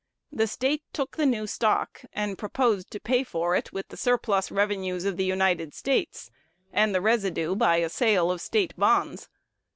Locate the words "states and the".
5.75-7.01